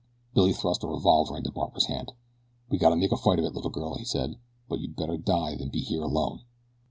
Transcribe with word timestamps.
Billy 0.33 0.51
thrust 0.51 0.83
a 0.83 0.87
revolver 0.87 1.37
into 1.37 1.51
Barbara's 1.51 1.85
hand. 1.85 2.13
"We 2.71 2.79
gotta 2.79 2.95
make 2.95 3.11
a 3.11 3.17
fight 3.17 3.37
of 3.37 3.45
it, 3.45 3.53
little 3.53 3.69
girl," 3.69 3.93
he 3.99 4.03
said. 4.03 4.37
"But 4.67 4.79
you'd 4.79 4.95
better 4.95 5.15
die 5.15 5.53
than 5.53 5.69
be 5.69 5.81
here 5.81 6.01
alone." 6.01 6.41